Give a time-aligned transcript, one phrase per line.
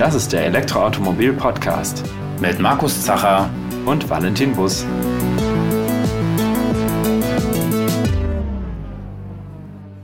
[0.00, 2.04] Das ist der Elektroautomobil-Podcast
[2.40, 3.50] mit Markus Zacher
[3.84, 4.86] und Valentin Bus.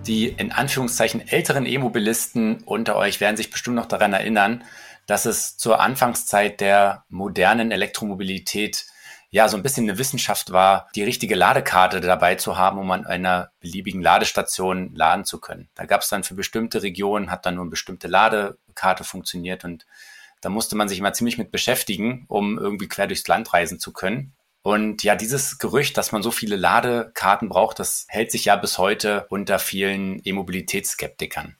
[0.07, 4.65] Die in Anführungszeichen älteren E-Mobilisten unter euch werden sich bestimmt noch daran erinnern,
[5.06, 8.84] dass es zur Anfangszeit der modernen Elektromobilität
[9.30, 13.07] ja so ein bisschen eine Wissenschaft war, die richtige Ladekarte dabei zu haben, um an
[13.07, 15.69] einer beliebigen Ladestation laden zu können.
[15.75, 19.87] Da gab es dann für bestimmte Regionen, hat dann nur eine bestimmte Ladekarte funktioniert und
[20.41, 23.93] da musste man sich immer ziemlich mit beschäftigen, um irgendwie quer durchs Land reisen zu
[23.93, 24.34] können.
[24.62, 28.79] Und ja, dieses Gerücht, dass man so viele Ladekarten braucht, das hält sich ja bis
[28.79, 31.56] heute unter vielen E-Mobilitätsskeptikern.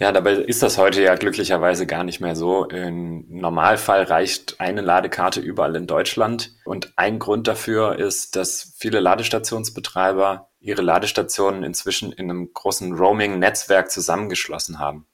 [0.00, 2.64] Ja, dabei ist das heute ja glücklicherweise gar nicht mehr so.
[2.64, 6.54] Im Normalfall reicht eine Ladekarte überall in Deutschland.
[6.64, 13.90] Und ein Grund dafür ist, dass viele Ladestationsbetreiber ihre Ladestationen inzwischen in einem großen Roaming-Netzwerk
[13.90, 15.06] zusammengeschlossen haben.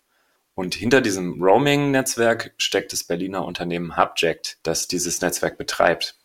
[0.55, 6.17] Und hinter diesem Roaming-Netzwerk steckt das Berliner Unternehmen Hubject, das dieses Netzwerk betreibt.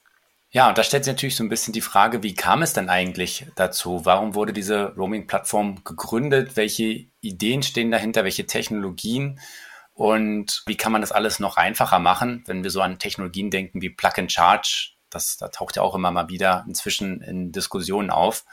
[0.53, 2.89] Ja, und da stellt sich natürlich so ein bisschen die Frage, wie kam es denn
[2.89, 4.01] eigentlich dazu?
[4.03, 6.57] Warum wurde diese Roaming-Plattform gegründet?
[6.57, 8.25] Welche Ideen stehen dahinter?
[8.25, 9.39] Welche Technologien?
[9.93, 13.81] Und wie kann man das alles noch einfacher machen, wenn wir so an Technologien denken
[13.81, 14.89] wie Plug and Charge?
[15.09, 18.43] Das, da taucht ja auch immer mal wieder inzwischen in Diskussionen auf.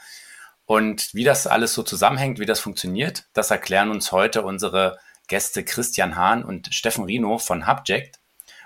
[0.63, 5.65] Und wie das alles so zusammenhängt, wie das funktioniert, das erklären uns heute unsere Gäste
[5.65, 8.18] Christian Hahn und Steffen Rino von Hubject.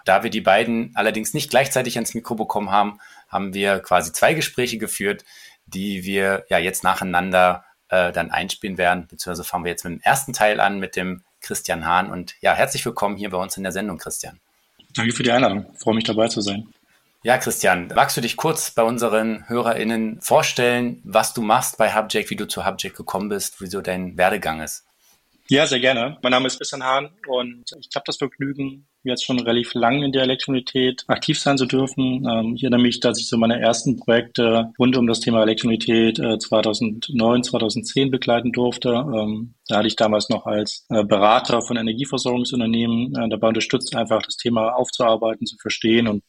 [0.05, 4.33] Da wir die beiden allerdings nicht gleichzeitig ans Mikro bekommen haben, haben wir quasi zwei
[4.33, 5.23] Gespräche geführt,
[5.65, 9.07] die wir ja jetzt nacheinander äh, dann einspielen werden.
[9.07, 12.11] Beziehungsweise fangen wir jetzt mit dem ersten Teil an mit dem Christian Hahn.
[12.11, 14.39] Und ja, herzlich willkommen hier bei uns in der Sendung, Christian.
[14.93, 15.65] Danke für die Einladung.
[15.73, 16.67] Ich freue mich dabei zu sein.
[17.23, 22.29] Ja, Christian, magst du dich kurz bei unseren HörerInnen vorstellen, was du machst bei Hubject,
[22.29, 24.83] wie du zu Hubject gekommen bist, wieso dein Werdegang ist?
[25.49, 26.17] Ja, sehr gerne.
[26.23, 30.13] Mein Name ist Christian Hahn und ich habe das Vergnügen, jetzt schon relativ lang in
[30.13, 32.25] der Elektromobilität aktiv sein zu dürfen.
[32.25, 36.17] Ähm, ich erinnere mich, dass ich so meine ersten Projekte rund um das Thema Elektromobilität
[36.19, 38.89] äh, 2009, 2010 begleiten durfte.
[38.89, 44.21] Ähm, da hatte ich damals noch als äh, Berater von Energieversorgungsunternehmen äh, dabei unterstützt, einfach
[44.21, 46.23] das Thema aufzuarbeiten, zu verstehen und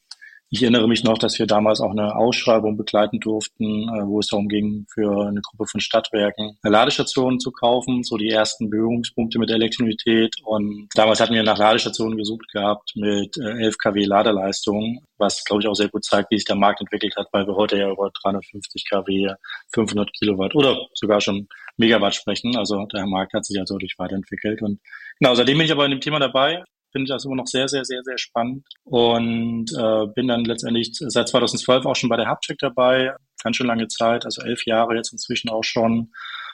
[0.54, 4.28] ich erinnere mich noch, dass wir damals auch eine Ausschreibung begleiten durften, äh, wo es
[4.28, 9.50] darum ging, für eine Gruppe von Stadtwerken Ladestationen zu kaufen, so die ersten Berührungspunkte mit
[9.50, 10.36] Elektromobilität.
[10.44, 15.62] Und damals hatten wir nach Ladestationen gesucht gehabt mit 11 äh, kW Ladeleistung, was, glaube
[15.62, 17.90] ich, auch sehr gut zeigt, wie sich der Markt entwickelt hat, weil wir heute ja
[17.90, 19.34] über 350 kW,
[19.74, 21.48] 500 Kilowatt oder sogar schon
[21.78, 22.56] Megawatt sprechen.
[22.56, 24.62] Also der Markt hat sich ja deutlich weiterentwickelt.
[24.62, 24.78] Und
[25.18, 26.62] genau, seitdem bin ich aber in dem Thema dabei
[26.94, 30.90] finde ich das immer noch sehr, sehr, sehr, sehr spannend und äh, bin dann letztendlich
[30.92, 33.12] seit 2012 auch schon bei der Hubcheck dabei,
[33.42, 36.12] ganz schön lange Zeit, also elf Jahre jetzt inzwischen auch schon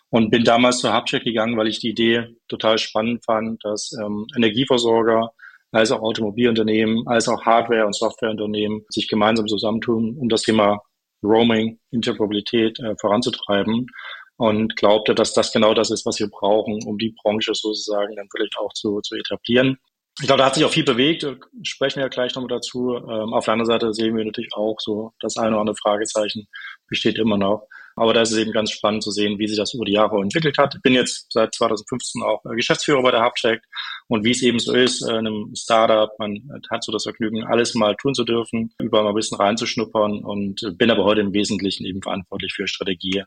[0.08, 4.26] und bin damals zur Hubcheck gegangen, weil ich die Idee total spannend fand, dass ähm,
[4.34, 5.30] Energieversorger
[5.72, 10.80] als auch Automobilunternehmen, als auch Hardware- und Softwareunternehmen sich gemeinsam zusammentun, um das Thema
[11.22, 13.88] Roaming, Interoperabilität äh, voranzutreiben
[14.38, 18.26] und glaubte, dass das genau das ist, was wir brauchen, um die Branche sozusagen dann
[18.32, 19.76] wirklich auch zu, zu etablieren
[20.19, 21.26] ich glaube, da hat sich auch viel bewegt,
[21.62, 22.97] sprechen wir ja gleich nochmal dazu.
[22.97, 26.48] Ähm, auf der anderen Seite sehen wir natürlich auch so, das eine oder andere Fragezeichen
[26.88, 27.66] besteht immer noch.
[27.97, 30.20] Aber da ist es eben ganz spannend zu sehen, wie sich das über die Jahre
[30.20, 30.75] entwickelt hat.
[30.75, 33.62] Ich bin jetzt seit 2015 auch äh, Geschäftsführer bei der Hubcheck
[34.09, 37.44] und wie es eben so ist, äh, in einem Startup, man hat so das Vergnügen,
[37.44, 41.32] alles mal tun zu dürfen, überall mal ein bisschen reinzuschnuppern und bin aber heute im
[41.32, 43.25] Wesentlichen eben verantwortlich für Strategie,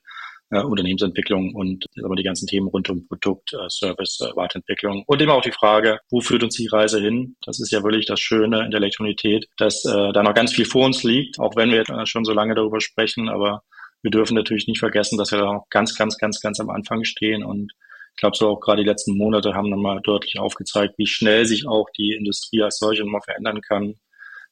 [0.53, 5.21] äh, Unternehmensentwicklung und aber die ganzen Themen rund um Produkt, äh, Service, äh, Weiterentwicklung und
[5.21, 7.35] immer auch die Frage, wo führt uns die Reise hin?
[7.45, 10.65] Das ist ja wirklich das Schöne in der Elektromobilität, dass äh, da noch ganz viel
[10.65, 13.63] vor uns liegt, auch wenn wir äh, schon so lange darüber sprechen, aber
[14.01, 17.03] wir dürfen natürlich nicht vergessen, dass wir da noch ganz, ganz, ganz, ganz am Anfang
[17.03, 17.71] stehen und
[18.15, 21.67] ich glaube, so auch gerade die letzten Monate haben nochmal deutlich aufgezeigt, wie schnell sich
[21.67, 23.95] auch die Industrie als solche nochmal verändern kann.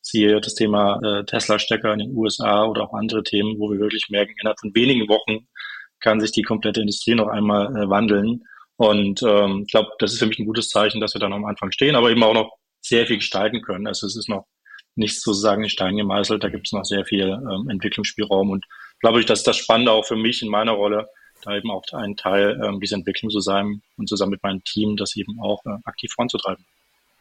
[0.01, 4.07] Siehe das Thema äh, Tesla-Stecker in den USA oder auch andere Themen, wo wir wirklich
[4.09, 5.45] merken, innerhalb von wenigen Wochen
[6.01, 8.43] kann sich die komplette Industrie noch einmal äh, wandeln.
[8.75, 11.37] Und ähm, ich glaube, das ist für mich ein gutes Zeichen, dass wir da noch
[11.37, 13.87] am Anfang stehen, aber eben auch noch sehr viel gestalten können.
[13.87, 14.47] Also es ist noch
[14.95, 18.49] nichts sozusagen in Stein gemeißelt, da gibt es noch sehr viel ähm, Entwicklungsspielraum.
[18.49, 18.65] Und
[18.99, 21.07] glaube ich, dass das Spannende auch für mich in meiner Rolle,
[21.43, 24.97] da eben auch ein Teil ähm, dieser Entwicklung zu sein und zusammen mit meinem Team
[24.97, 26.65] das eben auch äh, aktiv voranzutreiben.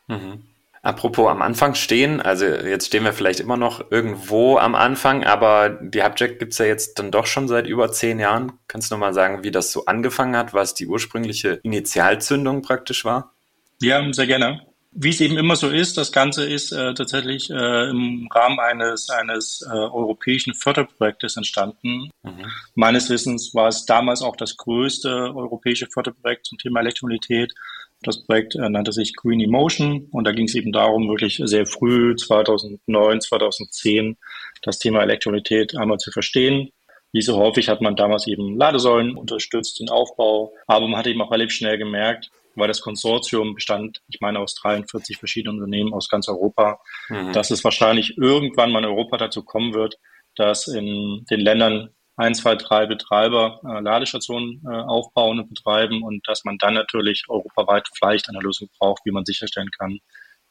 [0.08, 0.44] Mhm.
[0.82, 5.68] Apropos am Anfang stehen, also jetzt stehen wir vielleicht immer noch irgendwo am Anfang, aber
[5.68, 8.52] die Hubjack gibt's ja jetzt dann doch schon seit über zehn Jahren.
[8.66, 13.34] Kannst du nochmal sagen, wie das so angefangen hat, was die ursprüngliche Initialzündung praktisch war?
[13.82, 14.62] Ja, sehr gerne.
[14.92, 19.08] Wie es eben immer so ist, das Ganze ist äh, tatsächlich äh, im Rahmen eines,
[19.08, 22.10] eines äh, europäischen Förderprojektes entstanden.
[22.22, 22.46] Mhm.
[22.74, 27.52] Meines Wissens war es damals auch das größte europäische Förderprojekt zum Thema Elektromobilität
[28.02, 31.66] Das Projekt äh, nannte sich Green Emotion und da ging es eben darum, wirklich sehr
[31.66, 34.16] früh, 2009, 2010,
[34.62, 36.70] das Thema Elektromobilität einmal zu verstehen.
[37.12, 41.20] Wie so häufig hat man damals eben Ladesäulen unterstützt, den Aufbau, aber man hat eben
[41.20, 46.08] auch relativ schnell gemerkt, weil das Konsortium bestand, ich meine, aus 43 verschiedenen Unternehmen aus
[46.08, 47.32] ganz Europa, mhm.
[47.32, 49.96] dass es wahrscheinlich irgendwann mal in Europa dazu kommen wird,
[50.36, 56.26] dass in den Ländern ein, zwei, drei Betreiber äh, Ladestationen äh, aufbauen und betreiben und
[56.28, 59.98] dass man dann natürlich europaweit vielleicht eine Lösung braucht, wie man sicherstellen kann,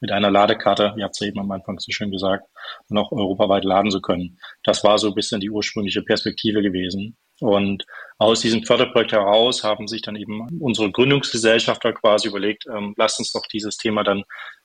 [0.02, 2.46] mit einer Ladekarte, ihr habt es ja eben am Anfang so schön gesagt,
[2.88, 4.40] noch europaweit laden zu können.
[4.64, 7.18] Das war so ein bisschen die ursprüngliche Perspektive gewesen.
[7.42, 7.86] Und
[8.18, 13.32] aus diesem Förderprojekt heraus haben sich dann eben unsere Gründungsgesellschafter quasi überlegt, ähm, lasst uns
[13.32, 14.24] doch dieses Thema dann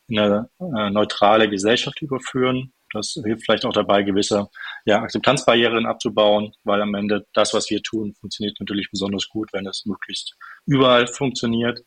[0.08, 2.72] in eine äh, neutrale Gesellschaft überführen.
[2.94, 4.48] Das hilft vielleicht auch dabei, gewisse
[4.84, 9.66] ja, Akzeptanzbarrieren abzubauen, weil am Ende das, was wir tun, funktioniert natürlich besonders gut, wenn
[9.66, 10.34] es möglichst
[10.66, 11.80] überall funktioniert.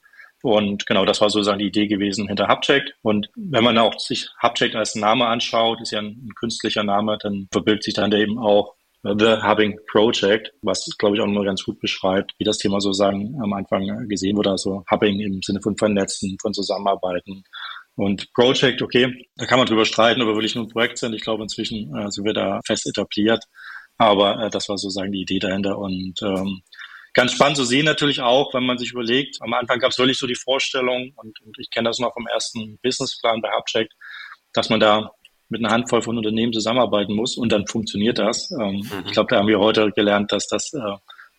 [0.44, 2.94] Und genau, das war sozusagen die Idee gewesen hinter Hubcheck.
[3.01, 7.18] Und wenn man auch sich Hubcheck als Name anschaut, ist ja ein, ein künstlicher Name,
[7.19, 11.63] dann verbirgt sich dann eben auch The Hubbing Project, was glaube ich auch nur ganz
[11.63, 15.77] gut beschreibt, wie das Thema sozusagen am Anfang gesehen wurde, also Hubbing im Sinne von
[15.77, 17.44] Vernetzen, von Zusammenarbeiten.
[17.98, 21.14] Und Project, okay, da kann man drüber streiten, ob wir wirklich nur ein Projekt sind.
[21.14, 23.44] Ich glaube, inzwischen äh, sind wir da fest etabliert.
[23.98, 25.80] Aber äh, das war sozusagen die Idee dahinter.
[25.80, 26.62] Und ähm,
[27.16, 30.20] ganz spannend zu sehen natürlich auch, wenn man sich überlegt, am Anfang gab es wirklich
[30.20, 33.90] so die Vorstellung, und, und ich kenne das noch vom ersten Businessplan bei Hubcheck,
[34.54, 35.12] dass man da
[35.50, 38.52] mit einer Handvoll von Unternehmen zusammenarbeiten muss und dann funktioniert das.
[38.52, 39.04] Ähm, mhm.
[39.08, 40.80] Ich glaube, da haben wir heute gelernt, dass das äh,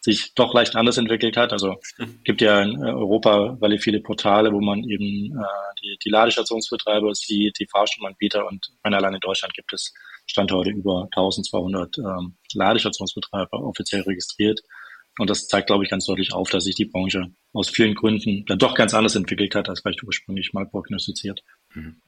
[0.00, 1.52] sich doch leicht anders entwickelt hat.
[1.52, 1.76] Also
[2.24, 7.14] gibt ja in äh, Europa relativ viele Portale, wo man eben äh, die, die Ladestationsbetreiber
[7.14, 9.92] sieht, die Fahrstromanbieter und allein in Deutschland gibt es
[10.26, 14.60] Stand heute über 1200 ähm, Ladestationsbetreiber offiziell registriert.
[15.18, 18.44] Und das zeigt, glaube ich, ganz deutlich auf, dass sich die Branche aus vielen Gründen
[18.46, 21.42] dann doch ganz anders entwickelt hat, als vielleicht ursprünglich mal prognostiziert.
[21.74, 22.00] Mhm.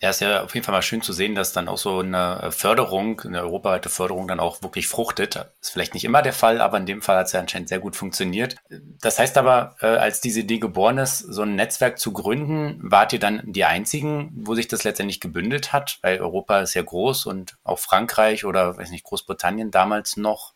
[0.00, 2.52] Ja, ist ja auf jeden Fall mal schön zu sehen, dass dann auch so eine
[2.52, 5.34] Förderung, eine europaweite Förderung dann auch wirklich fruchtet.
[5.60, 7.80] Ist vielleicht nicht immer der Fall, aber in dem Fall hat es ja anscheinend sehr
[7.80, 8.54] gut funktioniert.
[9.00, 13.12] Das heißt aber, äh, als diese Idee geboren ist, so ein Netzwerk zu gründen, wart
[13.12, 15.98] ihr dann die einzigen, wo sich das letztendlich gebündelt hat?
[16.02, 20.52] Weil Europa ist ja groß und auch Frankreich oder, weiß nicht, Großbritannien damals noch,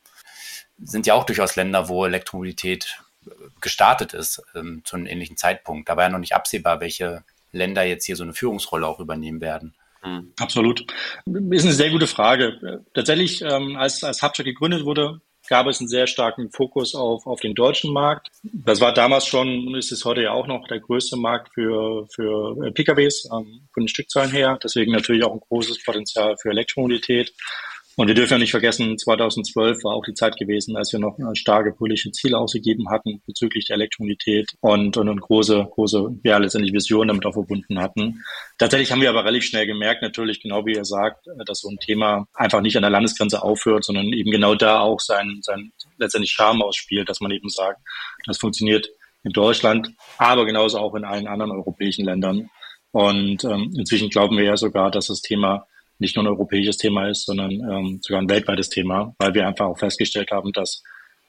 [0.78, 3.02] sind ja auch durchaus Länder, wo Elektromobilität
[3.60, 5.88] gestartet ist, ähm, zu einem ähnlichen Zeitpunkt.
[5.88, 9.40] Da war ja noch nicht absehbar, welche Länder jetzt hier so eine Führungsrolle auch übernehmen
[9.40, 9.74] werden?
[10.02, 10.32] Hm.
[10.40, 10.80] Absolut.
[11.50, 12.84] Ist eine sehr gute Frage.
[12.92, 17.40] Tatsächlich, ähm, als, als Hubcheck gegründet wurde, gab es einen sehr starken Fokus auf, auf
[17.40, 18.28] den deutschen Markt.
[18.42, 22.06] Das war damals schon und ist es heute ja auch noch der größte Markt für,
[22.14, 24.58] für äh, PKWs ähm, von den Stückzahlen her.
[24.62, 27.32] Deswegen natürlich auch ein großes Potenzial für Elektromobilität.
[27.96, 31.18] Und wir dürfen ja nicht vergessen, 2012 war auch die Zeit gewesen, als wir noch
[31.34, 36.72] starke politische Ziele ausgegeben hatten bezüglich der Elektromobilität und, und, und große, große, ja, letztendlich
[36.72, 38.22] Visionen damit auch verbunden hatten.
[38.56, 41.78] Tatsächlich haben wir aber relativ schnell gemerkt, natürlich, genau wie ihr sagt, dass so ein
[41.78, 46.32] Thema einfach nicht an der Landesgrenze aufhört, sondern eben genau da auch sein, sein letztendlich
[46.32, 47.80] Charme ausspielt, dass man eben sagt,
[48.26, 48.88] das funktioniert
[49.22, 52.48] in Deutschland, aber genauso auch in allen anderen europäischen Ländern.
[52.90, 55.66] Und ähm, inzwischen glauben wir ja sogar, dass das Thema
[55.98, 59.66] nicht nur ein europäisches Thema ist, sondern ähm, sogar ein weltweites Thema, weil wir einfach
[59.66, 60.82] auch festgestellt haben, dass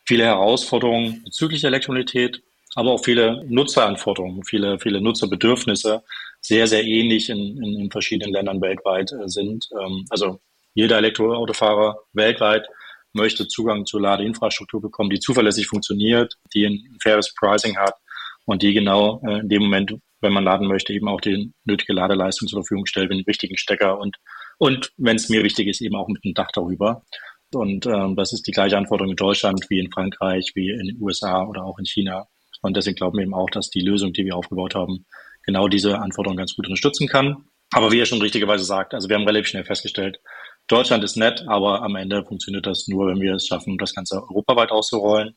[0.06, 2.42] viele Herausforderungen bezüglich der Elektromobilität,
[2.76, 6.04] aber auch viele Nutzeranforderungen, viele, viele Nutzerbedürfnisse
[6.42, 9.70] sehr, sehr ähnlich in, in, in verschiedenen Ländern weltweit äh, sind.
[9.80, 10.40] Ähm, also
[10.74, 12.68] jeder Elektroautofahrer weltweit
[13.14, 17.94] möchte Zugang zur Ladeinfrastruktur bekommen, die zuverlässig funktioniert, die ein faires Pricing hat
[18.46, 21.94] und die genau äh, in dem Moment, wenn man laden möchte, eben auch die nötige
[21.94, 24.18] Ladeleistung zur Verfügung stellt, mit dem richtigen Stecker und
[24.58, 27.04] und wenn es mir wichtig ist, eben auch mit einem Dach darüber.
[27.54, 31.02] Und ähm, das ist die gleiche Anforderung in Deutschland wie in Frankreich, wie in den
[31.02, 32.28] USA oder auch in China.
[32.62, 35.06] Und deswegen glauben wir eben auch, dass die Lösung, die wir aufgebaut haben,
[35.44, 37.46] genau diese Anforderungen ganz gut unterstützen kann.
[37.72, 40.20] Aber wie er schon richtigerweise sagt, also wir haben relativ schnell festgestellt,
[40.68, 44.24] Deutschland ist nett, aber am Ende funktioniert das nur, wenn wir es schaffen, das Ganze
[44.30, 45.36] europaweit auszurollen.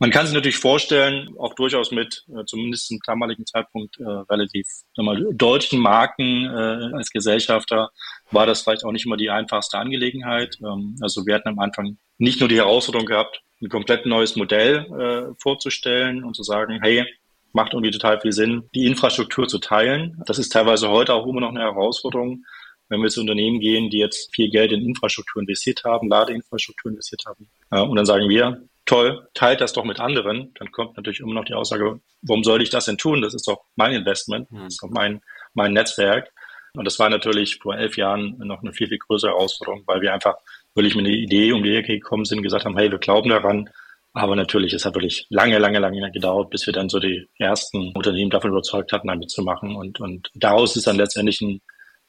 [0.00, 4.66] Man kann sich natürlich vorstellen, auch durchaus mit äh, zumindest zum damaligen Zeitpunkt äh, relativ
[4.96, 7.90] mal, deutschen Marken äh, als Gesellschafter
[8.30, 10.56] war das vielleicht auch nicht immer die einfachste Angelegenheit.
[10.62, 14.86] Ähm, also wir hatten am Anfang nicht nur die Herausforderung gehabt, ein komplett neues Modell
[14.86, 17.04] äh, vorzustellen und zu sagen, hey,
[17.52, 20.22] macht irgendwie total viel Sinn, die Infrastruktur zu teilen.
[20.26, 22.44] Das ist teilweise heute auch immer noch eine Herausforderung,
[22.88, 27.22] wenn wir zu Unternehmen gehen, die jetzt viel Geld in Infrastruktur investiert haben, Ladeinfrastruktur investiert
[27.26, 27.48] haben.
[27.72, 30.52] Äh, und dann sagen wir, toll, teilt das doch mit anderen.
[30.58, 33.22] Dann kommt natürlich immer noch die Aussage, warum soll ich das denn tun?
[33.22, 35.20] Das ist doch mein Investment, das ist doch mein,
[35.54, 36.32] mein Netzwerk.
[36.74, 40.12] Und das war natürlich vor elf Jahren noch eine viel, viel größere Herausforderung, weil wir
[40.12, 40.36] einfach
[40.74, 43.68] wirklich mit einer Idee um die Ecke gekommen sind, gesagt haben, hey, wir glauben daran,
[44.12, 47.92] Aber natürlich, es hat wirklich lange, lange, lange gedauert, bis wir dann so die ersten
[47.94, 49.76] Unternehmen davon überzeugt hatten, damit zu machen.
[49.76, 51.60] Und, und daraus ist dann letztendlich ein,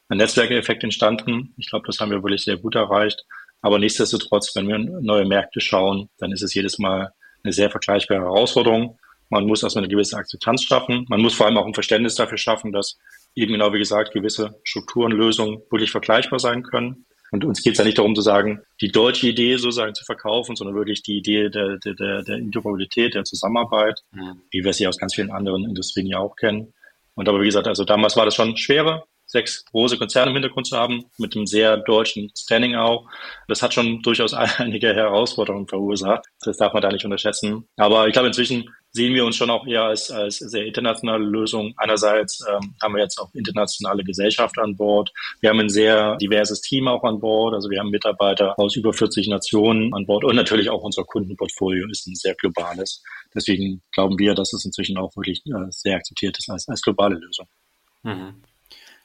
[0.07, 1.53] ein Netzwerkeffekt entstanden.
[1.57, 3.25] Ich glaube, das haben wir wirklich sehr gut erreicht.
[3.61, 7.11] Aber nichtsdestotrotz, wenn wir neue Märkte schauen, dann ist es jedes Mal
[7.43, 8.97] eine sehr vergleichbare Herausforderung.
[9.29, 11.05] Man muss erstmal eine gewisse Akzeptanz schaffen.
[11.09, 12.97] Man muss vor allem auch ein Verständnis dafür schaffen, dass
[13.35, 17.05] eben genau wie gesagt gewisse Strukturen, Lösungen wirklich vergleichbar sein können.
[17.31, 20.55] Und uns geht es ja nicht darum zu sagen, die deutsche Idee sozusagen zu verkaufen,
[20.55, 24.41] sondern wirklich die Idee der, der, der, der Interoperabilität, der Zusammenarbeit, mhm.
[24.49, 26.73] wie wir sie aus ganz vielen anderen Industrien ja auch kennen.
[27.13, 30.65] Und aber wie gesagt, also damals war das schon schwerer, sechs große Konzerne im Hintergrund
[30.65, 33.07] zu haben, mit einem sehr deutschen Standing auch.
[33.48, 36.25] Das hat schon durchaus einige Herausforderungen verursacht.
[36.41, 37.67] Das darf man da nicht unterschätzen.
[37.77, 41.75] Aber ich glaube, inzwischen sehen wir uns schon auch eher als, als sehr internationale Lösung.
[41.77, 45.12] Einerseits ähm, haben wir jetzt auch internationale Gesellschaft an Bord.
[45.41, 47.53] Wir haben ein sehr diverses Team auch an Bord.
[47.53, 51.88] Also wir haben Mitarbeiter aus über 40 Nationen an Bord und natürlich auch unser Kundenportfolio
[51.89, 53.03] ist ein sehr globales.
[53.36, 57.15] Deswegen glauben wir, dass es inzwischen auch wirklich äh, sehr akzeptiert ist als, als globale
[57.15, 57.48] Lösung.
[58.01, 58.41] Mhm.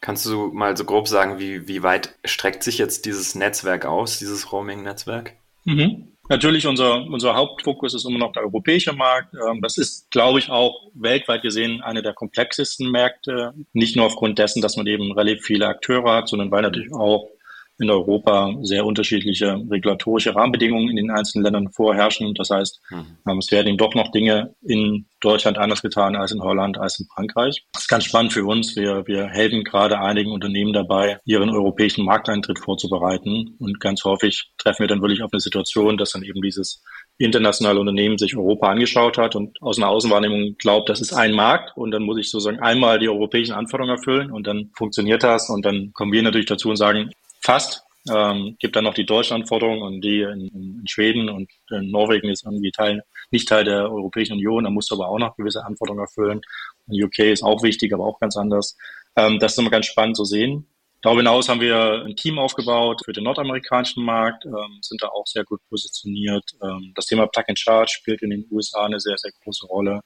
[0.04, 4.18] Kannst du mal so grob sagen, wie, wie weit streckt sich jetzt dieses Netzwerk aus,
[4.18, 5.32] dieses Roaming-Netzwerk?
[5.64, 6.08] Mhm.
[6.28, 9.32] Natürlich, unser, unser Hauptfokus ist immer noch der europäische Markt.
[9.32, 13.54] Ähm, das ist, glaube ich, auch weltweit gesehen eine der komplexesten Märkte.
[13.73, 17.30] Nicht nur aufgrund dessen, dass man eben relativ viele Akteure hat, sondern weil natürlich auch
[17.78, 22.35] in Europa sehr unterschiedliche regulatorische Rahmenbedingungen in den einzelnen Ländern vorherrschen.
[22.35, 23.38] Das heißt, mhm.
[23.38, 27.07] es werden eben doch noch Dinge in Deutschland anders getan als in Holland, als in
[27.07, 27.64] Frankreich.
[27.73, 28.76] Das ist ganz spannend für uns.
[28.76, 33.57] Wir, wir helfen gerade einigen Unternehmen dabei, ihren europäischen Markteintritt vorzubereiten.
[33.59, 36.83] Und ganz häufig treffen wir dann wirklich auf eine Situation, dass dann eben dieses
[37.19, 41.76] internationale Unternehmen sich Europa angeschaut hat und aus einer Außenwahrnehmung glaubt, das ist ein Markt
[41.76, 45.64] und dann muss ich sozusagen einmal die europäischen Anforderungen erfüllen und dann funktioniert das und
[45.64, 47.11] dann kommen wir natürlich dazu und sagen,
[47.45, 47.83] fast.
[48.11, 52.29] Ähm, gibt dann noch die deutschen Anforderungen und die in, in, Schweden und in Norwegen
[52.29, 55.65] ist irgendwie Teil, nicht Teil der Europäischen Union, da musst du aber auch noch gewisse
[55.65, 56.43] Anforderungen erfüllen.
[56.87, 58.77] Und UK ist auch wichtig, aber auch ganz anders.
[59.17, 60.67] Ähm, das ist immer ganz spannend zu sehen.
[61.01, 65.27] Darüber hinaus haben wir ein Team aufgebaut für den nordamerikanischen Markt, ähm, sind da auch
[65.27, 66.45] sehr gut positioniert.
[66.63, 70.01] Ähm, das Thema Plug and Charge spielt in den USA eine sehr, sehr große Rolle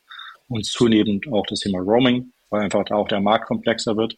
[0.49, 4.17] und zunehmend auch das Thema Roaming, weil einfach da auch der Markt komplexer wird.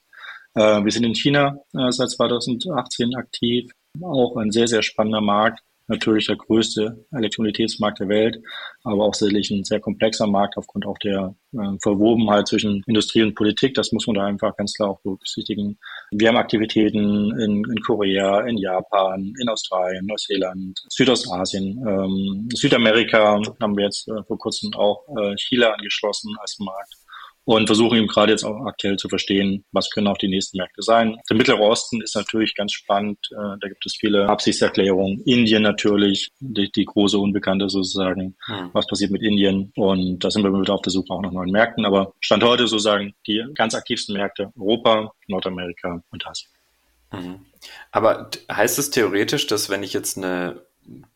[0.55, 3.71] Äh, wir sind in China äh, seit 2018 aktiv,
[4.03, 5.61] auch ein sehr, sehr spannender Markt.
[5.87, 8.41] Natürlich der größte Elektromobilitätsmarkt der Welt,
[8.85, 13.35] aber auch sicherlich ein sehr komplexer Markt aufgrund auch der äh, Verwobenheit zwischen Industrie und
[13.35, 13.75] Politik.
[13.75, 15.81] Das muss man da einfach ganz klar auch berücksichtigen.
[16.13, 23.77] Wir haben Aktivitäten in, in Korea, in Japan, in Australien, Neuseeland, Südostasien, ähm, Südamerika haben
[23.77, 26.95] wir jetzt äh, vor kurzem auch äh, Chile angeschlossen als Markt
[27.45, 30.83] und versuchen eben gerade jetzt auch aktuell zu verstehen, was können auch die nächsten Märkte
[30.83, 31.17] sein.
[31.29, 33.19] Der Mittlere Osten ist natürlich ganz spannend.
[33.33, 35.23] Äh, da gibt es viele Absichtserklärungen.
[35.25, 38.37] Indien natürlich, die, die große Unbekannte sozusagen.
[38.47, 38.71] Hm.
[38.73, 39.73] Was passiert mit Indien?
[39.77, 41.85] Und da sind wir wieder auf der Suche auch nach neuen Märkten.
[41.85, 46.51] Aber Stand heute sozusagen die ganz aktivsten Märkte Europa, Nordamerika und Asien.
[47.13, 47.47] Mhm.
[47.91, 50.63] Aber heißt es theoretisch, dass wenn ich jetzt eine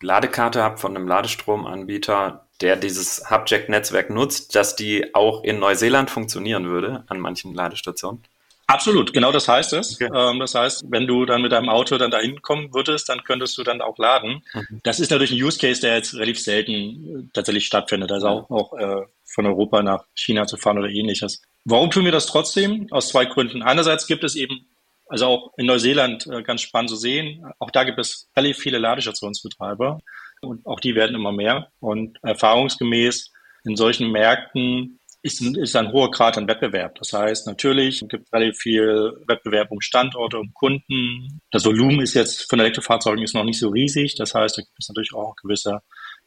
[0.01, 6.67] Ladekarte habe von einem Ladestromanbieter, der dieses Hubjack-Netzwerk nutzt, dass die auch in Neuseeland funktionieren
[6.67, 8.23] würde an manchen Ladestationen?
[8.67, 10.01] Absolut, genau das heißt es.
[10.01, 10.09] Okay.
[10.15, 13.59] Ähm, das heißt, wenn du dann mit deinem Auto dann dahin kommen würdest, dann könntest
[13.59, 14.43] du dann auch laden.
[14.55, 14.81] Mhm.
[14.83, 18.11] Das ist natürlich ein Use Case, der jetzt relativ selten äh, tatsächlich stattfindet.
[18.11, 21.43] Also auch, auch äh, von Europa nach China zu fahren oder ähnliches.
[21.65, 22.87] Warum tun wir das trotzdem?
[22.91, 23.63] Aus zwei Gründen.
[23.63, 24.67] Einerseits gibt es eben
[25.09, 27.45] also auch in Neuseeland äh, ganz spannend zu sehen.
[27.59, 30.01] Auch da gibt es relativ viele Ladestationsbetreiber
[30.45, 31.71] und auch die werden immer mehr.
[31.81, 33.33] Und erfahrungsgemäß
[33.65, 36.97] in solchen Märkten ist, ist ein hoher Grad an Wettbewerb.
[36.97, 41.41] Das heißt, natürlich gibt es relativ viel Wettbewerb um Standorte, um Kunden.
[41.51, 44.17] Das Volumen ist jetzt von Elektrofahrzeugen ist noch nicht so riesig.
[44.17, 45.81] Das heißt, da gibt es natürlich auch gewisse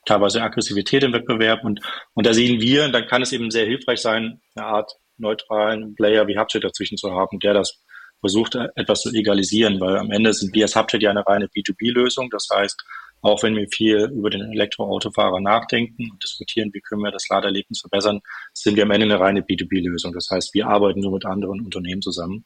[0.06, 1.64] teilweise Aggressivität im Wettbewerb.
[1.64, 1.80] Und,
[2.16, 6.28] und da sehen wir, dann kann es eben sehr hilfreich sein, eine Art neutralen Player
[6.28, 7.84] wie Hubjet dazwischen zu haben, der das
[8.20, 12.30] versucht, etwas zu egalisieren, weil am Ende sind wir als Hubjet ja eine reine B2B-Lösung.
[12.32, 12.84] Das heißt,
[13.22, 17.82] auch wenn wir viel über den Elektroautofahrer nachdenken und diskutieren, wie können wir das Laderlebnis
[17.82, 18.22] verbessern,
[18.54, 20.14] sind wir am Ende eine reine B2B-Lösung.
[20.14, 22.46] Das heißt, wir arbeiten nur mit anderen Unternehmen zusammen.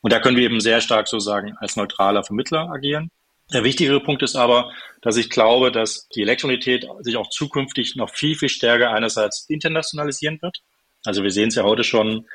[0.00, 3.10] Und da können wir eben sehr stark sozusagen als neutraler Vermittler agieren.
[3.52, 8.10] Der wichtigere Punkt ist aber, dass ich glaube, dass die Elektromobilität sich auch zukünftig noch
[8.10, 10.58] viel, viel stärker einerseits internationalisieren wird.
[11.04, 12.26] Also wir sehen es ja heute schon,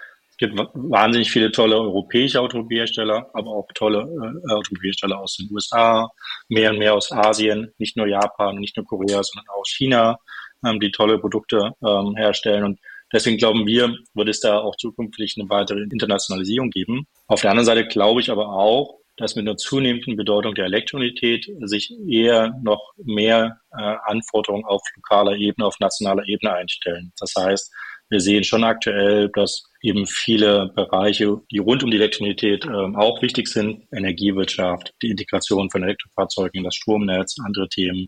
[0.42, 6.10] gibt wahnsinnig viele tolle europäische Automobilhersteller, aber auch tolle äh, Automobilhersteller aus den USA,
[6.50, 10.18] mehr und mehr aus Asien, nicht nur Japan, nicht nur Korea, sondern auch China,
[10.66, 12.64] ähm, die tolle Produkte ähm, herstellen.
[12.64, 12.80] Und
[13.14, 17.06] deswegen glauben wir, wird es da auch zukünftig eine weitere Internationalisierung geben.
[17.28, 21.48] Auf der anderen Seite glaube ich aber auch, dass mit einer zunehmenden Bedeutung der Elektromobilität
[21.62, 27.14] sich eher noch mehr äh, Anforderungen auf lokaler Ebene, auf nationaler Ebene einstellen.
[27.20, 27.72] Das heißt,
[28.10, 33.22] wir sehen schon aktuell, dass eben viele Bereiche, die rund um die Elektromobilität äh, auch
[33.22, 38.08] wichtig sind, Energiewirtschaft, die Integration von Elektrofahrzeugen in das Stromnetz, andere Themen.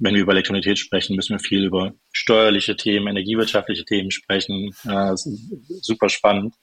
[0.00, 4.72] Wenn wir über Elektromobilität sprechen, müssen wir viel über steuerliche Themen, energiewirtschaftliche Themen sprechen.
[4.88, 6.54] Äh, super spannend.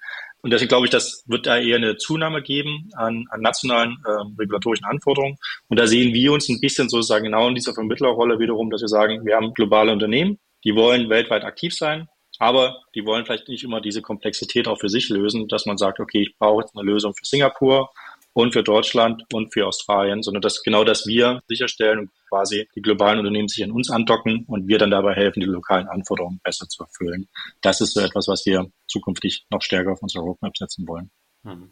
[0.42, 4.12] Und deswegen glaube ich, das wird da eher eine Zunahme geben an, an nationalen äh,
[4.40, 5.38] regulatorischen Anforderungen.
[5.68, 8.88] Und da sehen wir uns ein bisschen sozusagen genau in dieser Vermittlerrolle wiederum, dass wir
[8.88, 12.08] sagen, wir haben globale Unternehmen, die wollen weltweit aktiv sein,
[12.39, 16.00] aber die wollen vielleicht nicht immer diese Komplexität auch für sich lösen, dass man sagt,
[16.00, 17.89] okay, ich brauche jetzt eine Lösung für Singapur
[18.34, 22.82] und für Deutschland und für Australien, sondern dass genau das wir sicherstellen und quasi die
[22.82, 26.68] globalen Unternehmen sich an uns andocken und wir dann dabei helfen, die lokalen Anforderungen besser
[26.68, 27.30] zu erfüllen.
[27.62, 31.12] Das ist so etwas, was wir zukünftig noch stärker auf unsere Roadmap setzen wollen.
[31.44, 31.72] Mhm.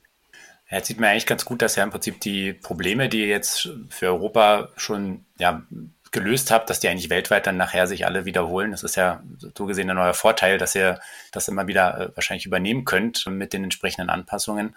[0.72, 4.08] Jetzt sieht man eigentlich ganz gut, dass ja im Prinzip die Probleme, die jetzt für
[4.08, 5.68] Europa schon ja,
[6.14, 8.72] gelöst habt, dass die eigentlich weltweit dann nachher sich alle wiederholen.
[8.72, 11.00] Das ist ja so gesehen ein neuer Vorteil, dass ihr
[11.32, 14.76] das immer wieder äh, wahrscheinlich übernehmen könnt mit den entsprechenden Anpassungen.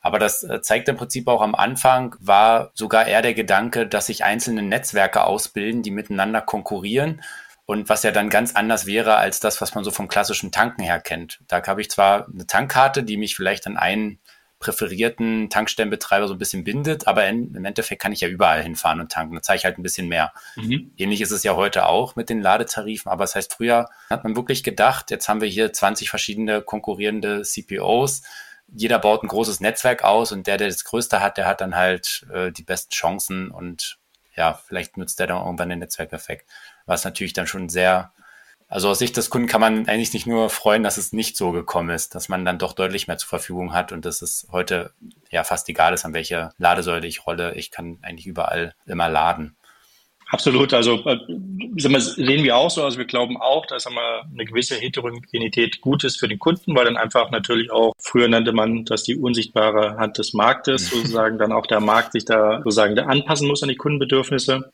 [0.00, 4.06] Aber das äh, zeigt im Prinzip auch am Anfang, war sogar eher der Gedanke, dass
[4.06, 7.22] sich einzelne Netzwerke ausbilden, die miteinander konkurrieren.
[7.66, 10.82] Und was ja dann ganz anders wäre als das, was man so vom klassischen Tanken
[10.82, 11.40] her kennt.
[11.48, 14.20] Da habe ich zwar eine Tankkarte, die mich vielleicht an einen
[14.58, 19.00] präferierten Tankstellenbetreiber so ein bisschen bindet, aber in, im Endeffekt kann ich ja überall hinfahren
[19.00, 19.34] und tanken.
[19.36, 20.32] Da zahle ich halt ein bisschen mehr.
[20.56, 20.92] Mhm.
[20.96, 24.36] Ähnlich ist es ja heute auch mit den Ladetarifen, aber das heißt, früher hat man
[24.36, 28.22] wirklich gedacht, jetzt haben wir hier 20 verschiedene konkurrierende CPOs.
[28.66, 31.76] Jeder baut ein großes Netzwerk aus und der, der das Größte hat, der hat dann
[31.76, 33.98] halt äh, die besten Chancen und
[34.34, 36.48] ja, vielleicht nutzt der dann irgendwann den Netzwerkeffekt.
[36.86, 38.12] Was natürlich dann schon sehr
[38.68, 41.52] also aus Sicht des Kunden kann man eigentlich nicht nur freuen, dass es nicht so
[41.52, 44.92] gekommen ist, dass man dann doch deutlich mehr zur Verfügung hat und dass es heute
[45.30, 47.54] ja fast egal ist, an welcher Ladesäule ich rolle.
[47.54, 49.56] Ich kann eigentlich überall immer laden.
[50.30, 50.74] Absolut.
[50.74, 51.16] Also äh,
[51.76, 52.84] sehen wir auch so.
[52.84, 56.84] Also wir glauben auch, dass wir, eine gewisse Heterogenität gut ist für den Kunden, weil
[56.84, 61.52] dann einfach natürlich auch, früher nannte man das die unsichtbare Hand des Marktes, sozusagen dann
[61.52, 64.70] auch der Markt sich da sozusagen anpassen muss an die Kundenbedürfnisse.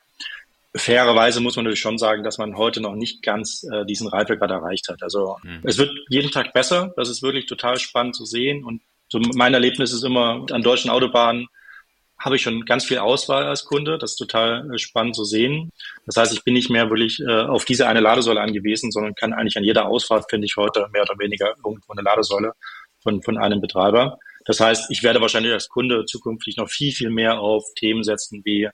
[0.76, 4.50] Fairerweise muss man natürlich schon sagen, dass man heute noch nicht ganz äh, diesen Reifegrad
[4.50, 5.02] erreicht hat.
[5.02, 5.60] Also mhm.
[5.62, 6.92] es wird jeden Tag besser.
[6.96, 8.64] Das ist wirklich total spannend zu sehen.
[8.64, 11.46] Und so mein Erlebnis ist immer, an deutschen Autobahnen
[12.18, 13.98] habe ich schon ganz viel Auswahl als Kunde.
[13.98, 15.70] Das ist total äh, spannend zu sehen.
[16.06, 19.32] Das heißt, ich bin nicht mehr wirklich äh, auf diese eine Ladesäule angewiesen, sondern kann
[19.32, 22.52] eigentlich an jeder Ausfahrt, finde ich heute mehr oder weniger irgendwo eine Ladesäule
[23.00, 24.18] von, von einem Betreiber.
[24.44, 28.42] Das heißt, ich werde wahrscheinlich als Kunde zukünftig noch viel, viel mehr auf Themen setzen
[28.44, 28.68] wie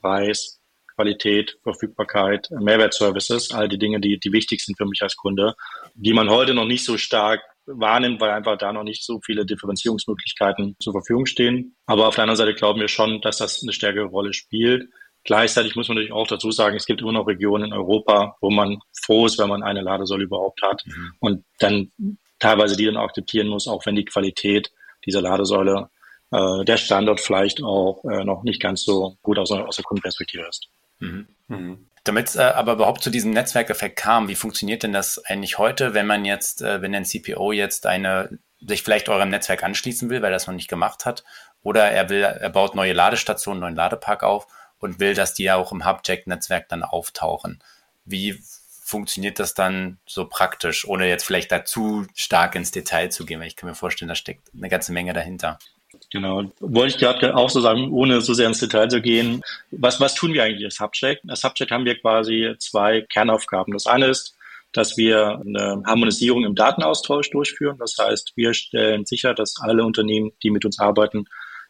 [0.00, 0.60] Preis,
[0.96, 5.54] Qualität, Verfügbarkeit, Mehrwertservices, all die Dinge, die, die wichtig sind für mich als Kunde,
[5.94, 9.46] die man heute noch nicht so stark wahrnimmt, weil einfach da noch nicht so viele
[9.46, 11.76] Differenzierungsmöglichkeiten zur Verfügung stehen.
[11.86, 14.88] Aber auf der anderen Seite glauben wir schon, dass das eine stärkere Rolle spielt.
[15.24, 18.50] Gleichzeitig muss man natürlich auch dazu sagen, es gibt immer noch Regionen in Europa, wo
[18.50, 21.12] man froh ist, wenn man eine Ladesäule überhaupt hat mhm.
[21.20, 21.90] und dann
[22.38, 24.70] teilweise die dann akzeptieren muss, auch wenn die Qualität
[25.06, 25.88] dieser Ladesäule,
[26.30, 30.46] äh, der Standort vielleicht auch äh, noch nicht ganz so gut aus, aus der Kundenperspektive
[30.46, 30.68] ist.
[30.98, 31.28] Mhm.
[31.48, 31.86] Mhm.
[32.04, 35.94] Damit es äh, aber überhaupt zu diesem Netzwerkeffekt kam, wie funktioniert denn das eigentlich heute,
[35.94, 40.22] wenn man jetzt, äh, wenn ein CPO jetzt eine sich vielleicht eurem Netzwerk anschließen will,
[40.22, 41.24] weil er das noch nicht gemacht hat,
[41.62, 44.46] oder er will, er baut neue Ladestationen, neuen Ladepark auf
[44.78, 47.62] und will, dass die ja auch im Hubjack-Netzwerk dann auftauchen.
[48.04, 48.38] Wie
[48.82, 53.46] funktioniert das dann so praktisch, ohne jetzt vielleicht dazu stark ins Detail zu gehen, weil
[53.46, 55.58] ich kann mir vorstellen, da steckt eine ganze Menge dahinter.
[56.14, 56.44] Genau.
[56.60, 59.42] Wollte ich gerade auch so sagen, ohne so sehr ins Detail zu gehen.
[59.72, 61.28] Was, was tun wir eigentlich als Subject?
[61.28, 63.72] Als Subject haben wir quasi zwei Kernaufgaben.
[63.72, 64.36] Das eine ist,
[64.72, 67.78] dass wir eine Harmonisierung im Datenaustausch durchführen.
[67.80, 71.24] Das heißt, wir stellen sicher, dass alle Unternehmen, die mit uns arbeiten,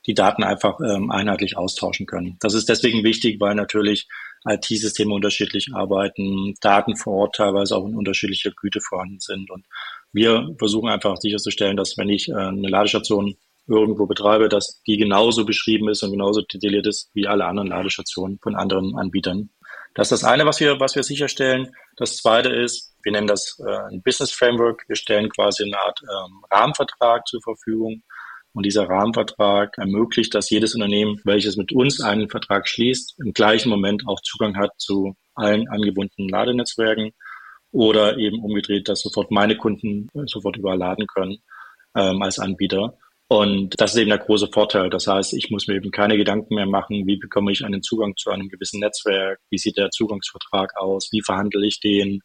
[0.06, 2.36] die Daten einfach ähm, einheitlich austauschen können.
[2.40, 4.08] Das ist deswegen wichtig, weil natürlich
[4.46, 9.50] IT-Systeme unterschiedlich arbeiten, Daten vor Ort teilweise auch in unterschiedlicher Güte vorhanden sind.
[9.50, 9.64] Und
[10.12, 15.44] wir versuchen einfach sicherzustellen, dass wenn ich äh, eine Ladestation irgendwo betreibe, dass die genauso
[15.44, 19.50] beschrieben ist und genauso detailliert ist wie alle anderen Ladestationen von anderen Anbietern.
[19.94, 21.72] Das ist das eine, was wir, was wir sicherstellen.
[21.96, 24.84] Das zweite ist, wir nennen das äh, ein Business Framework.
[24.88, 28.02] Wir stellen quasi eine Art ähm, Rahmenvertrag zur Verfügung.
[28.52, 33.68] Und dieser Rahmenvertrag ermöglicht, dass jedes Unternehmen, welches mit uns einen Vertrag schließt, im gleichen
[33.68, 37.12] Moment auch Zugang hat zu allen angebundenen Ladenetzwerken
[37.72, 41.38] oder eben umgedreht, dass sofort meine Kunden sofort überladen können
[41.96, 42.96] ähm, als Anbieter.
[43.28, 44.90] Und das ist eben der große Vorteil.
[44.90, 48.14] Das heißt, ich muss mir eben keine Gedanken mehr machen, wie bekomme ich einen Zugang
[48.16, 52.20] zu einem gewissen Netzwerk, wie sieht der Zugangsvertrag aus, wie verhandle ich den,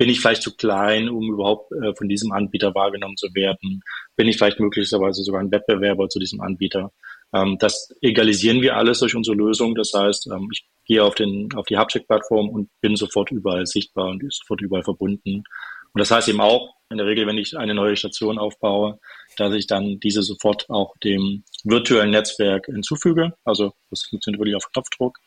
[0.00, 3.82] bin ich vielleicht zu klein, um überhaupt äh, von diesem Anbieter wahrgenommen zu werden,
[4.16, 6.90] bin ich vielleicht möglicherweise sogar ein Wettbewerber zu diesem Anbieter.
[7.34, 9.74] Ähm, das egalisieren wir alles durch unsere Lösung.
[9.74, 14.08] Das heißt, ähm, ich gehe auf, den, auf die Hubcheck-Plattform und bin sofort überall sichtbar
[14.08, 15.44] und sofort überall verbunden.
[15.92, 18.98] Und das heißt eben auch, in der Regel, wenn ich eine neue Station aufbaue,
[19.36, 23.32] dass ich dann diese sofort auch dem virtuellen Netzwerk hinzufüge.
[23.44, 25.18] Also das funktioniert wirklich auf Knopfdruck.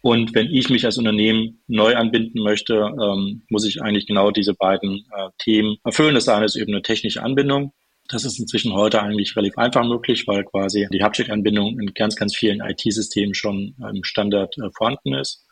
[0.00, 4.54] Und wenn ich mich als Unternehmen neu anbinden möchte, ähm, muss ich eigentlich genau diese
[4.54, 6.14] beiden äh, Themen erfüllen.
[6.14, 7.72] Das eine ist eben eine technische Anbindung.
[8.08, 12.34] Das ist inzwischen heute eigentlich relativ einfach möglich, weil quasi die Hubcheck-Anbindung in ganz, ganz
[12.34, 15.44] vielen IT-Systemen schon im Standard äh, vorhanden ist.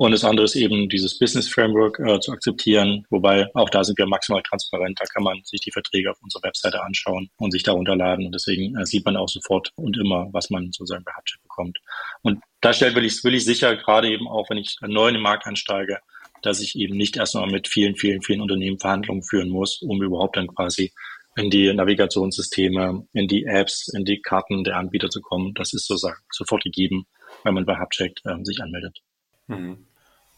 [0.00, 3.98] Und das andere ist eben dieses Business Framework äh, zu akzeptieren, wobei auch da sind
[3.98, 4.98] wir maximal transparent.
[4.98, 8.24] Da kann man sich die Verträge auf unserer Webseite anschauen und sich da runterladen.
[8.24, 11.80] Und deswegen äh, sieht man auch sofort und immer, was man sozusagen bei Hubcheck bekommt.
[12.22, 15.14] Und da stellt will ich, will ich sicher, gerade eben auch, wenn ich neu in
[15.16, 15.98] den Markt einsteige,
[16.40, 20.38] dass ich eben nicht erstmal mit vielen, vielen, vielen Unternehmen Verhandlungen führen muss, um überhaupt
[20.38, 20.94] dann quasi
[21.36, 25.52] in die Navigationssysteme, in die Apps, in die Karten der Anbieter zu kommen.
[25.52, 27.06] Das ist sozusagen sofort gegeben,
[27.44, 29.02] wenn man bei Hubcheck äh, sich anmeldet.
[29.46, 29.89] Mhm.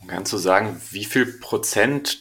[0.07, 2.19] Kannst du sagen, wie viel Prozent,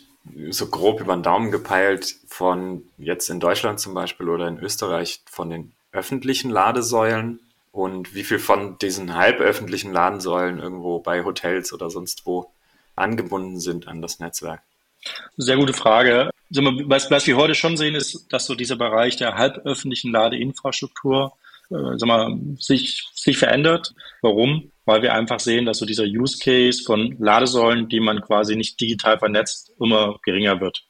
[0.50, 5.22] so grob über den Daumen gepeilt, von jetzt in Deutschland zum Beispiel oder in Österreich
[5.26, 7.40] von den öffentlichen Ladesäulen
[7.72, 12.52] und wie viel von diesen halböffentlichen Ladensäulen irgendwo bei Hotels oder sonst wo
[12.96, 14.62] angebunden sind an das Netzwerk?
[15.38, 16.30] Sehr gute Frage.
[16.50, 21.34] Was, was wir heute schon sehen, ist, dass so dieser Bereich der halböffentlichen Ladeinfrastruktur
[21.72, 23.94] äh, sag mal, sich, sich verändert.
[24.22, 24.71] Warum?
[24.86, 28.82] Weil wir einfach sehen, dass so dieser Use Case von Ladesäulen, die man quasi nicht
[28.82, 30.84] digital vernetzt, immer geringer wird.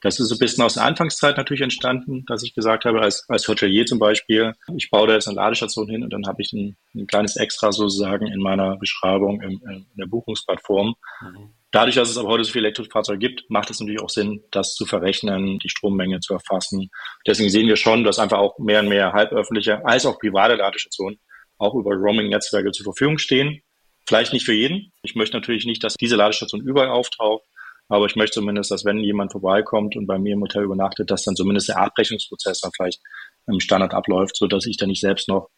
[0.00, 3.24] Das ist so ein bisschen aus der Anfangszeit natürlich entstanden, dass ich gesagt habe, als,
[3.28, 6.52] als Hotelier zum Beispiel, ich baue da jetzt eine Ladestation hin und dann habe ich
[6.52, 10.94] ein, ein kleines Extra sozusagen in meiner Beschreibung im, in der Buchungsplattform.
[11.20, 11.50] Mhm.
[11.72, 14.74] Dadurch, dass es aber heute so viele Elektrofahrzeuge gibt, macht es natürlich auch Sinn, das
[14.74, 16.90] zu verrechnen, die Strommenge zu erfassen.
[17.26, 21.18] Deswegen sehen wir schon, dass einfach auch mehr und mehr halböffentliche als auch private Ladestationen
[21.58, 23.62] auch über Roaming-Netzwerke zur Verfügung stehen.
[24.08, 24.92] Vielleicht nicht für jeden.
[25.02, 27.44] Ich möchte natürlich nicht, dass diese Ladestation überall auftaucht,
[27.88, 31.24] aber ich möchte zumindest, dass wenn jemand vorbeikommt und bei mir im Hotel übernachtet, dass
[31.24, 33.00] dann zumindest der Abrechnungsprozess dann vielleicht
[33.46, 35.48] im Standard abläuft, so dass ich dann nicht selbst noch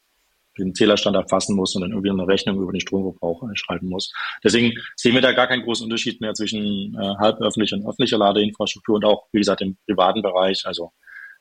[0.58, 4.12] den Zählerstand erfassen muss und dann irgendwie eine Rechnung über den Stromverbrauch schreiben muss.
[4.42, 8.96] Deswegen sehen wir da gar keinen großen Unterschied mehr zwischen äh, halböffentlicher und öffentlicher Ladeinfrastruktur
[8.96, 10.90] und auch, wie gesagt, im privaten Bereich, also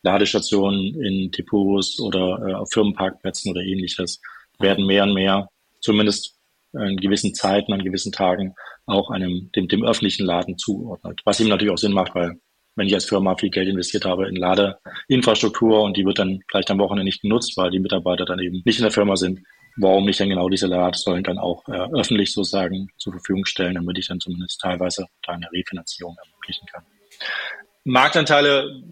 [0.03, 4.21] Ladestationen in Depots oder äh, auf Firmenparkplätzen oder ähnliches,
[4.59, 5.49] werden mehr und mehr,
[5.81, 6.35] zumindest
[6.73, 8.53] in gewissen Zeiten, an gewissen Tagen,
[8.85, 11.21] auch einem, dem, dem öffentlichen Laden zuordnet.
[11.25, 12.39] Was ihm natürlich auch Sinn macht, weil
[12.75, 16.69] wenn ich als Firma viel Geld investiert habe in Ladeinfrastruktur und die wird dann vielleicht
[16.69, 19.39] am Wochenende nicht genutzt, weil die Mitarbeiter dann eben nicht in der Firma sind,
[19.77, 23.97] warum nicht dann genau diese Ladesäulen dann auch äh, öffentlich sozusagen zur Verfügung stellen, damit
[23.97, 26.83] ich dann zumindest teilweise da eine Refinanzierung ermöglichen kann.
[27.83, 28.83] Marktanteile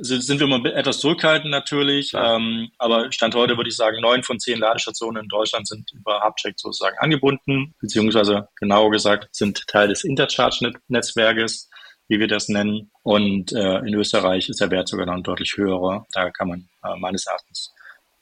[0.00, 4.22] sind, sind wir immer etwas zurückhaltend natürlich, ähm, aber Stand heute würde ich sagen, neun
[4.22, 9.88] von zehn Ladestationen in Deutschland sind über Hubcheck sozusagen angebunden, beziehungsweise genauer gesagt sind Teil
[9.88, 11.68] des Intercharge-Netzwerkes
[12.08, 12.90] wie wir das nennen.
[13.02, 16.06] Und äh, in Österreich ist der Wert sogar dann deutlich höherer.
[16.12, 17.72] Da kann man äh, meines Erachtens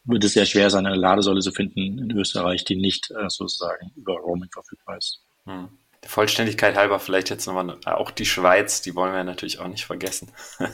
[0.04, 3.90] wird es sehr schwer sein, eine Ladesäule zu finden in Österreich, die nicht äh, sozusagen
[3.96, 5.20] über Roaming verfügbar ist.
[5.44, 5.68] Hm.
[6.02, 9.86] Der Vollständigkeit halber vielleicht jetzt nochmal auch die Schweiz, die wollen wir natürlich auch nicht
[9.86, 10.30] vergessen.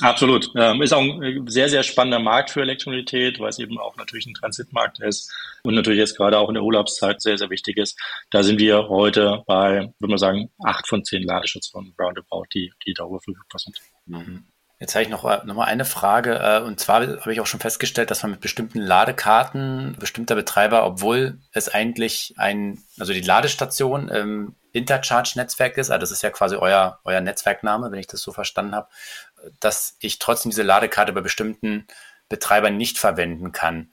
[0.00, 0.50] Absolut.
[0.56, 4.26] Ähm, ist auch ein sehr, sehr spannender Markt für Elektromobilität, weil es eben auch natürlich
[4.26, 7.98] ein Transitmarkt ist und natürlich jetzt gerade auch in der Urlaubszeit sehr, sehr wichtig ist.
[8.30, 12.94] Da sind wir heute bei, würde man sagen, acht von zehn Ladestationen roundabout, die, die
[12.94, 13.76] darüber verfügbar sind.
[14.06, 14.44] Mhm.
[14.82, 16.40] Jetzt habe ich noch, äh, noch mal eine Frage.
[16.40, 20.84] Äh, und zwar habe ich auch schon festgestellt, dass man mit bestimmten Ladekarten bestimmter Betreiber,
[20.84, 26.56] obwohl es eigentlich ein, also die Ladestation im Intercharge-Netzwerk ist, also das ist ja quasi
[26.56, 28.88] euer, euer Netzwerkname, wenn ich das so verstanden habe,
[29.60, 31.86] dass ich trotzdem diese Ladekarte bei bestimmten
[32.28, 33.88] Betreibern nicht verwenden kann.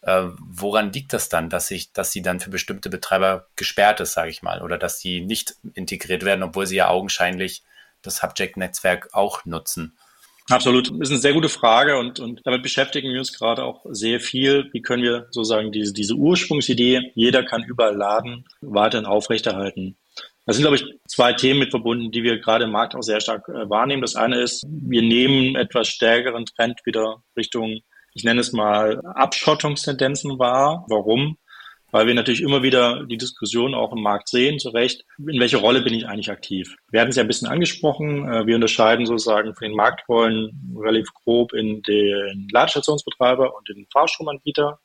[0.00, 4.14] Äh, woran liegt das dann, dass ich, dass sie dann für bestimmte Betreiber gesperrt ist,
[4.14, 7.62] sage ich mal, oder dass sie nicht integriert werden, obwohl sie ja augenscheinlich
[8.00, 9.98] das Subject-Netzwerk auch nutzen?
[10.50, 10.90] Absolut.
[10.90, 14.20] Das ist eine sehr gute Frage und, und damit beschäftigen wir uns gerade auch sehr
[14.20, 14.68] viel.
[14.72, 19.96] Wie können wir sozusagen diese, diese Ursprungsidee, jeder kann überall laden, weiterhin aufrechterhalten?
[20.46, 23.20] Das sind, glaube ich, zwei Themen mit verbunden, die wir gerade im Markt auch sehr
[23.20, 24.02] stark äh, wahrnehmen.
[24.02, 27.80] Das eine ist, wir nehmen etwas stärkeren Trend wieder Richtung,
[28.14, 30.84] ich nenne es mal, Abschottungstendenzen wahr.
[30.88, 31.36] Warum?
[31.92, 35.56] Weil wir natürlich immer wieder die Diskussion auch im Markt sehen, zu Recht, in welche
[35.56, 36.76] Rolle bin ich eigentlich aktiv?
[36.90, 38.28] Wir hatten es ja ein bisschen angesprochen.
[38.28, 44.78] Äh, wir unterscheiden sozusagen von den Marktrollen relativ grob in den Ladestationsbetreiber und den Fahrstromanbieter.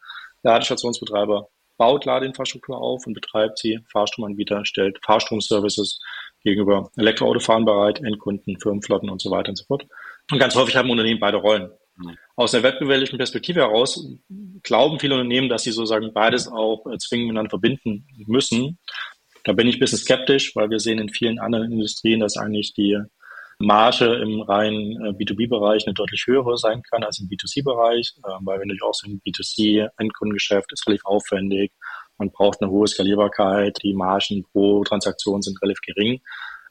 [0.43, 3.79] Ladestationsbetreiber baut Ladeinfrastruktur auf und betreibt sie.
[3.91, 5.99] Fahrstromanbieter stellt Fahrstromservices
[6.43, 9.85] gegenüber Elektroautofahren bereit, Endkunden, Firmenflotten und so weiter und so fort.
[10.31, 11.71] Und ganz häufig haben Unternehmen beide Rollen.
[11.97, 12.17] Mhm.
[12.35, 14.07] Aus der wettbewerblichen Perspektive heraus
[14.65, 18.77] glauben viele Unternehmen, dass sie sozusagen beides auch äh, zwingend miteinander verbinden müssen.
[19.43, 22.73] Da bin ich ein bisschen skeptisch, weil wir sehen in vielen anderen Industrien, dass eigentlich
[22.73, 22.99] die
[23.59, 28.59] Marge im reinen äh, B2B-Bereich eine deutlich höhere sein kann als im B2C-Bereich, äh, weil
[28.59, 31.71] wir natürlich auch so ein B2C-Endkundengeschäft ist relativ aufwendig.
[32.17, 33.77] Man braucht eine hohe Skalierbarkeit.
[33.83, 36.21] Die Margen pro Transaktion sind relativ gering.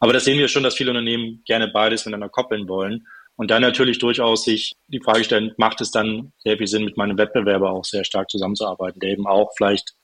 [0.00, 3.07] Aber das sehen wir schon, dass viele Unternehmen gerne beides miteinander koppeln wollen.
[3.36, 6.96] Und dann natürlich durchaus sich die Frage stellen, macht es dann sehr viel Sinn, mit
[6.96, 9.94] meinem Wettbewerber auch sehr stark zusammenzuarbeiten, der eben auch vielleicht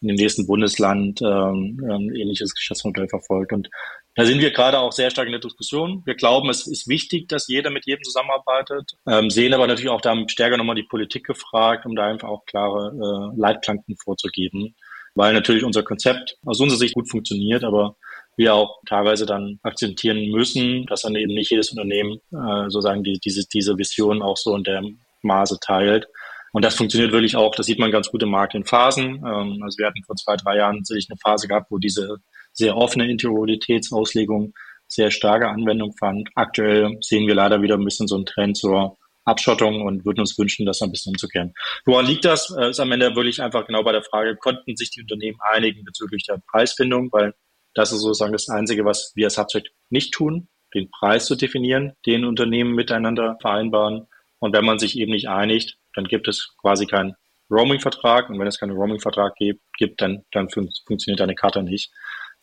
[0.00, 3.54] in dem nächsten Bundesland ähm, ähm, ähnliches Geschäftsmodell verfolgt.
[3.54, 3.70] Und
[4.14, 6.02] da sind wir gerade auch sehr stark in der Diskussion.
[6.04, 10.02] Wir glauben, es ist wichtig, dass jeder mit jedem zusammenarbeitet, ähm, sehen aber natürlich auch
[10.02, 14.74] da stärker nochmal die Politik gefragt, um da einfach auch klare äh, Leitplanken vorzugeben,
[15.14, 17.96] weil natürlich unser Konzept aus unserer Sicht gut funktioniert, aber
[18.36, 23.18] wir auch teilweise dann akzeptieren müssen, dass dann eben nicht jedes Unternehmen äh, sozusagen die,
[23.24, 24.82] diese, diese Vision auch so in der
[25.22, 26.06] Maße teilt.
[26.52, 29.16] Und das funktioniert wirklich auch, das sieht man ganz gut im Markt in Phasen.
[29.16, 32.18] Ähm, also wir hatten vor zwei, drei Jahren sicherlich eine Phase gehabt, wo diese
[32.52, 34.52] sehr offene Intermodalitätsauslegung
[34.86, 36.28] sehr starke Anwendung fand.
[36.34, 40.38] Aktuell sehen wir leider wieder ein bisschen so einen Trend zur Abschottung und würden uns
[40.38, 41.54] wünschen, das ein bisschen umzukehren.
[41.86, 42.54] Woran liegt das?
[42.56, 45.84] Äh, ist am Ende wirklich einfach genau bei der Frage, konnten sich die Unternehmen einigen
[45.84, 47.34] bezüglich der Preisfindung, weil
[47.74, 51.92] das ist sozusagen das Einzige, was wir als Subject nicht tun, den Preis zu definieren,
[52.06, 54.06] den Unternehmen miteinander vereinbaren.
[54.38, 57.14] Und wenn man sich eben nicht einigt, dann gibt es quasi keinen
[57.50, 58.30] Roaming-Vertrag.
[58.30, 61.90] Und wenn es keinen Roaming-Vertrag gibt, dann, dann fun funktioniert eine Karte nicht.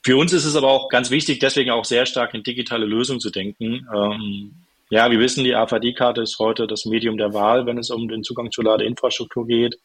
[0.03, 3.19] Für uns ist es aber auch ganz wichtig, deswegen auch sehr stark in digitale Lösungen
[3.19, 3.87] zu denken.
[3.93, 4.55] Ähm,
[4.89, 8.23] ja, wir wissen, die AVD-Karte ist heute das Medium der Wahl, wenn es um den
[8.23, 9.77] Zugang zur Ladeinfrastruktur geht.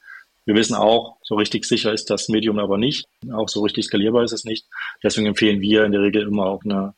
[0.46, 3.06] Wir wissen auch, so richtig sicher ist das Medium aber nicht.
[3.32, 4.64] Auch so richtig skalierbar ist es nicht.
[5.02, 6.94] Deswegen empfehlen wir in der Regel immer auch eine,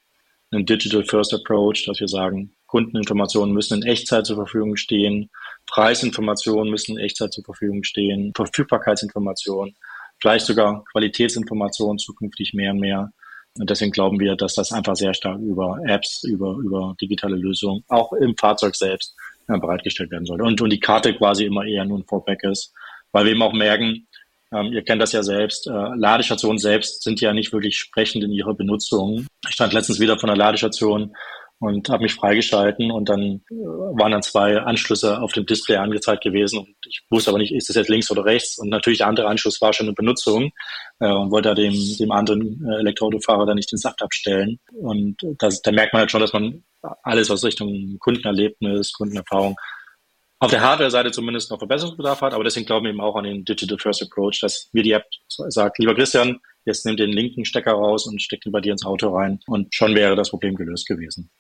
[0.51, 5.31] einen Digital First Approach, dass wir sagen, Kundeninformationen müssen in Echtzeit zur Verfügung stehen.
[5.67, 9.75] Preisinformationen müssen in Echtzeit zur Verfügung stehen, Verfügbarkeitsinformationen,
[10.21, 13.13] vielleicht sogar Qualitätsinformationen zukünftig mehr und mehr.
[13.59, 17.83] Und deswegen glauben wir, dass das einfach sehr stark über Apps, über, über digitale Lösungen,
[17.89, 19.17] auch im Fahrzeug selbst
[19.49, 20.45] ja, bereitgestellt werden sollte.
[20.45, 22.75] Und, und die Karte quasi immer eher nur ein Fallback ist,
[23.13, 24.07] weil wir eben auch merken,
[24.53, 28.33] ähm, ihr kennt das ja selbst, äh, Ladestationen selbst sind ja nicht wirklich sprechend in
[28.33, 29.27] ihrer Benutzung.
[29.47, 31.15] Ich stand letztens wieder von der Ladestation
[31.61, 36.23] und habe mich freigeschalten und dann äh, waren dann zwei Anschlüsse auf dem Display angezeigt
[36.23, 39.09] gewesen und ich wusste aber nicht, ist das jetzt links oder rechts und natürlich der
[39.09, 40.53] andere Anschluss war schon in Benutzung
[41.01, 45.61] äh, und wollte dem, dem anderen äh, Elektroautofahrer dann nicht den Saft abstellen und das,
[45.61, 46.63] da merkt man halt schon, dass man
[47.03, 49.57] alles aus Richtung Kundenerlebnis, Kundenerfahrung
[50.41, 53.45] auf der Hardware-Seite zumindest noch Verbesserungsbedarf hat, aber deswegen glauben wir eben auch an den
[53.45, 57.73] Digital First Approach, dass mir die App sagt, lieber Christian, jetzt nimm den linken Stecker
[57.73, 60.87] raus und steck ihn bei dir ins Auto rein und schon wäre das Problem gelöst
[60.87, 61.31] gewesen.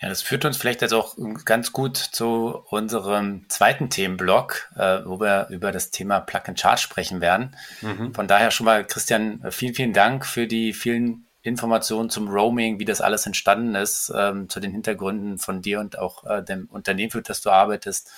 [0.00, 5.18] Ja, das führt uns vielleicht jetzt auch ganz gut zu unserem zweiten Themenblock, äh, wo
[5.18, 7.56] wir über das Thema Plug and Charge sprechen werden.
[7.80, 8.14] Mhm.
[8.14, 12.84] Von daher schon mal, Christian, vielen, vielen Dank für die vielen Informationen zum Roaming, wie
[12.84, 17.10] das alles entstanden ist, ähm, zu den Hintergründen von dir und auch äh, dem Unternehmen,
[17.10, 18.10] für das du arbeitest.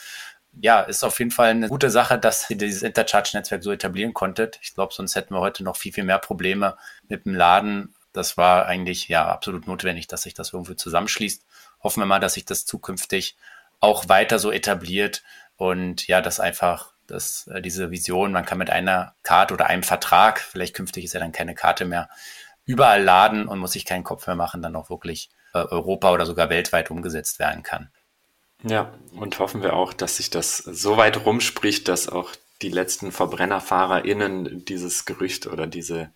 [0.61, 4.59] Ja, ist auf jeden Fall eine gute Sache, dass ihr dieses Intercharge-Netzwerk so etablieren konntet.
[4.63, 6.77] Ich glaube, sonst hätten wir heute noch viel, viel mehr Probleme
[7.09, 7.95] mit dem Laden.
[8.13, 11.45] Das war eigentlich ja absolut notwendig, dass sich das irgendwie zusammenschließt
[11.83, 13.37] hoffen wir mal, dass sich das zukünftig
[13.81, 15.23] auch weiter so etabliert
[15.57, 19.83] und ja, dass einfach dass äh, diese Vision, man kann mit einer Karte oder einem
[19.83, 22.09] Vertrag, vielleicht künftig ist ja dann keine Karte mehr,
[22.71, 26.27] überall laden und muss sich keinen Kopf mehr machen, dann auch wirklich äh, Europa oder
[26.27, 27.91] sogar weltweit umgesetzt werden kann.
[28.63, 32.31] Ja, und hoffen wir auch, dass sich das so weit rumspricht, dass auch
[32.63, 36.11] die letzten VerbrennerfahrerInnen dieses Gerücht oder diese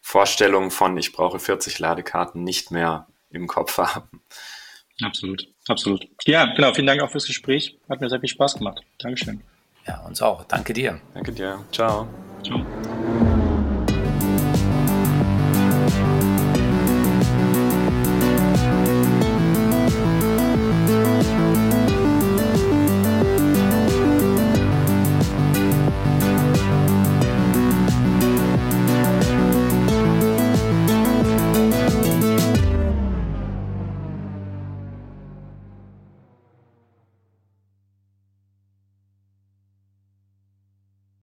[0.00, 4.22] Vorstellung von ich brauche 40 Ladekarten nicht mehr im Kopf haben.
[5.02, 6.06] Absolut, absolut.
[6.24, 6.74] Ja, genau.
[6.74, 7.78] Vielen Dank auch fürs Gespräch.
[7.88, 8.80] Hat mir sehr viel Spaß gemacht.
[8.98, 9.42] Dankeschön.
[9.86, 10.44] Ja, uns auch.
[10.44, 11.00] Danke dir.
[11.14, 11.64] Danke dir.
[11.72, 12.08] Ciao.
[12.44, 12.64] Ciao.